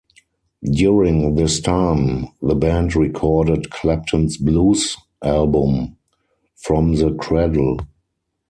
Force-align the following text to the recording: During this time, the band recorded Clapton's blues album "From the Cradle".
During 0.73 1.35
this 1.35 1.59
time, 1.59 2.29
the 2.41 2.55
band 2.55 2.95
recorded 2.95 3.69
Clapton's 3.69 4.35
blues 4.37 4.97
album 5.23 5.95
"From 6.55 6.95
the 6.95 7.13
Cradle". 7.13 7.77